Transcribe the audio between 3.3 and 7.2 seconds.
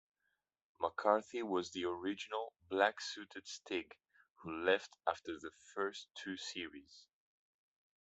Stig, who left after the first two series.